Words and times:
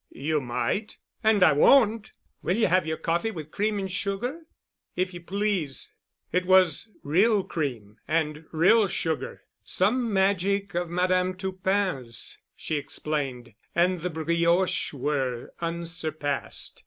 "You 0.09 0.41
might." 0.41 0.97
"And 1.23 1.43
I 1.43 1.53
won't. 1.53 2.13
Will 2.41 2.57
you 2.57 2.65
have 2.65 2.87
your 2.87 2.97
coffee 2.97 3.29
with 3.29 3.51
cream 3.51 3.77
and 3.77 3.91
sugar?" 3.91 4.47
"If 4.95 5.13
you 5.13 5.21
please." 5.21 5.93
It 6.31 6.47
was 6.47 6.89
real 7.03 7.43
cream 7.43 7.97
and 8.07 8.45
real 8.51 8.87
sugar—some 8.87 10.11
magic 10.11 10.73
of 10.73 10.89
Madame 10.89 11.35
Toupin's, 11.35 12.39
she 12.55 12.77
explained, 12.77 13.53
and 13.75 13.99
the 14.01 14.09
brioches 14.09 14.91
were 14.91 15.53
unsurpassed. 15.59 16.79